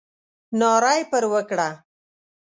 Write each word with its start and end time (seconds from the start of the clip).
ناره 0.59 0.93
یې 0.97 1.03
پر 1.11 1.23
وکړه. 1.33 1.69